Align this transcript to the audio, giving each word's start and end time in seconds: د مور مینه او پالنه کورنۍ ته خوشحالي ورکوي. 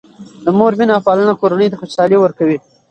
د 0.45 0.47
مور 0.57 0.73
مینه 0.77 0.93
او 0.95 1.05
پالنه 1.07 1.33
کورنۍ 1.41 1.67
ته 1.71 1.79
خوشحالي 1.81 2.17
ورکوي. 2.19 2.57